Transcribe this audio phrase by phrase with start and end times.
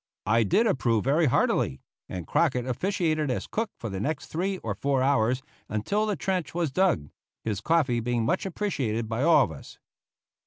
[0.25, 4.73] I did approve very heartily, and Crockett officiated as cook for the next three or
[4.73, 7.11] four hours until the trench was dug,
[7.43, 9.77] his coffee being much appreciated by all of us.